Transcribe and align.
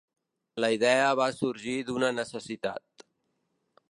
La 0.63 0.69
idea 0.77 1.11
va 1.19 1.27
sorgir 1.41 1.75
d’una 1.91 2.11
necessitat. 2.21 3.07